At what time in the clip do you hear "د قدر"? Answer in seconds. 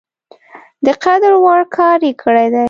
0.85-1.31